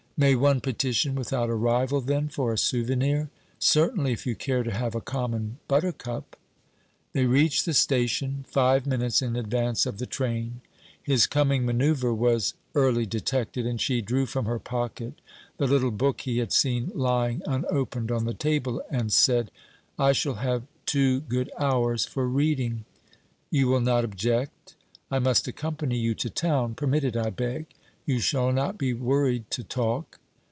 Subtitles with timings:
[0.23, 4.69] 'May one petition without a rival, then, for a souvenir?' 'Certainly, if you care to
[4.71, 6.35] have a common buttercup.'
[7.13, 10.61] They reached the station, five minutes in advance of the train.
[11.01, 15.15] His coming manoeuvre was early detected, and she drew from her pocket
[15.57, 19.49] the little book he had seen lying unopened on the table, and said:
[19.97, 22.85] 'I shall have two good hours for reading.'
[23.49, 24.75] 'You will not object?...
[25.09, 26.75] I must accompany you to town.
[26.75, 27.65] Permit it, I beg.
[28.03, 30.17] You shall not be worried to talk.'